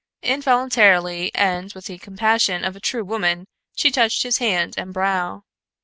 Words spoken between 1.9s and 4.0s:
compassion of a true woman she